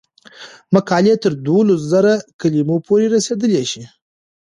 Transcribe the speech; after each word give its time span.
مقالې 0.73 1.13
تر 1.23 1.33
دولس 1.45 1.81
زره 1.91 2.13
کلمو 2.39 2.77
پورې 2.87 3.05
رسیدلی 3.15 3.63
شي. 3.71 3.83